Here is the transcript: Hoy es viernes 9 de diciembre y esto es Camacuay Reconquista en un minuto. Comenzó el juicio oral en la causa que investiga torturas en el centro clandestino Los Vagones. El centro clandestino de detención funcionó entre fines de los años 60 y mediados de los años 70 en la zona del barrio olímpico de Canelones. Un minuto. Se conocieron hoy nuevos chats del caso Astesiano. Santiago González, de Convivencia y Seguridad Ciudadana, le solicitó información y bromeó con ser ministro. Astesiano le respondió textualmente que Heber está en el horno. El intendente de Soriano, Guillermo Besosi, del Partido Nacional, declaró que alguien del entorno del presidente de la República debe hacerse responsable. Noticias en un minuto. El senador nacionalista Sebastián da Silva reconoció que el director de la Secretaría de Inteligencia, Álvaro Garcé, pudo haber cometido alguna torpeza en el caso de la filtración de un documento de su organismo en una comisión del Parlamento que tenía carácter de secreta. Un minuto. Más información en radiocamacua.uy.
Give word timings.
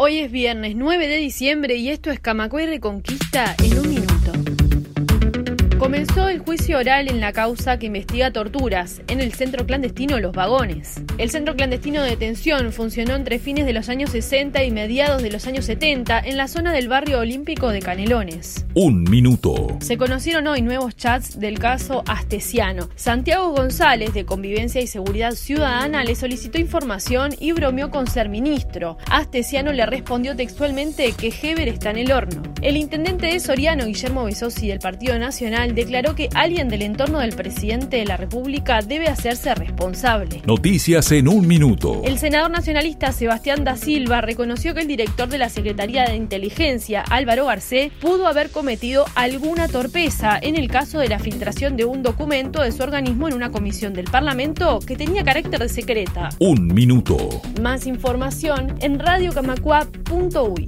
Hoy 0.00 0.20
es 0.20 0.30
viernes 0.30 0.76
9 0.76 1.08
de 1.08 1.16
diciembre 1.16 1.74
y 1.74 1.88
esto 1.88 2.12
es 2.12 2.20
Camacuay 2.20 2.66
Reconquista 2.66 3.56
en 3.64 3.80
un 3.80 3.88
minuto. 3.88 4.47
Comenzó 5.88 6.28
el 6.28 6.40
juicio 6.40 6.76
oral 6.76 7.08
en 7.08 7.18
la 7.18 7.32
causa 7.32 7.78
que 7.78 7.86
investiga 7.86 8.30
torturas 8.30 9.00
en 9.08 9.22
el 9.22 9.32
centro 9.32 9.64
clandestino 9.64 10.20
Los 10.20 10.34
Vagones. 10.34 11.00
El 11.16 11.30
centro 11.30 11.56
clandestino 11.56 12.02
de 12.02 12.10
detención 12.10 12.72
funcionó 12.74 13.14
entre 13.14 13.38
fines 13.38 13.64
de 13.64 13.72
los 13.72 13.88
años 13.88 14.10
60 14.10 14.62
y 14.64 14.70
mediados 14.70 15.22
de 15.22 15.30
los 15.30 15.46
años 15.46 15.64
70 15.64 16.20
en 16.20 16.36
la 16.36 16.46
zona 16.46 16.74
del 16.74 16.88
barrio 16.88 17.20
olímpico 17.20 17.70
de 17.70 17.80
Canelones. 17.80 18.66
Un 18.74 19.04
minuto. 19.04 19.78
Se 19.80 19.96
conocieron 19.96 20.46
hoy 20.46 20.60
nuevos 20.60 20.94
chats 20.94 21.40
del 21.40 21.58
caso 21.58 22.04
Astesiano. 22.06 22.90
Santiago 22.94 23.52
González, 23.52 24.12
de 24.12 24.26
Convivencia 24.26 24.82
y 24.82 24.86
Seguridad 24.86 25.32
Ciudadana, 25.32 26.04
le 26.04 26.14
solicitó 26.16 26.58
información 26.58 27.34
y 27.40 27.52
bromeó 27.52 27.90
con 27.90 28.06
ser 28.08 28.28
ministro. 28.28 28.98
Astesiano 29.10 29.72
le 29.72 29.86
respondió 29.86 30.36
textualmente 30.36 31.12
que 31.12 31.32
Heber 31.42 31.68
está 31.68 31.88
en 31.92 31.96
el 31.96 32.12
horno. 32.12 32.42
El 32.60 32.76
intendente 32.76 33.26
de 33.28 33.40
Soriano, 33.40 33.86
Guillermo 33.86 34.24
Besosi, 34.24 34.68
del 34.68 34.80
Partido 34.80 35.18
Nacional, 35.18 35.77
declaró 35.78 36.16
que 36.16 36.28
alguien 36.34 36.68
del 36.68 36.82
entorno 36.82 37.20
del 37.20 37.36
presidente 37.36 37.98
de 37.98 38.04
la 38.04 38.16
República 38.16 38.82
debe 38.82 39.06
hacerse 39.06 39.54
responsable. 39.54 40.42
Noticias 40.44 41.12
en 41.12 41.28
un 41.28 41.46
minuto. 41.46 42.02
El 42.04 42.18
senador 42.18 42.50
nacionalista 42.50 43.12
Sebastián 43.12 43.62
da 43.62 43.76
Silva 43.76 44.20
reconoció 44.20 44.74
que 44.74 44.80
el 44.80 44.88
director 44.88 45.28
de 45.28 45.38
la 45.38 45.48
Secretaría 45.48 46.04
de 46.04 46.16
Inteligencia, 46.16 47.02
Álvaro 47.08 47.46
Garcé, 47.46 47.92
pudo 48.00 48.26
haber 48.26 48.50
cometido 48.50 49.04
alguna 49.14 49.68
torpeza 49.68 50.36
en 50.42 50.56
el 50.56 50.68
caso 50.68 50.98
de 50.98 51.06
la 51.06 51.20
filtración 51.20 51.76
de 51.76 51.84
un 51.84 52.02
documento 52.02 52.60
de 52.60 52.72
su 52.72 52.82
organismo 52.82 53.28
en 53.28 53.34
una 53.34 53.52
comisión 53.52 53.94
del 53.94 54.06
Parlamento 54.06 54.80
que 54.84 54.96
tenía 54.96 55.22
carácter 55.22 55.60
de 55.60 55.68
secreta. 55.68 56.30
Un 56.40 56.66
minuto. 56.66 57.16
Más 57.62 57.86
información 57.86 58.74
en 58.80 58.98
radiocamacua.uy. 58.98 60.66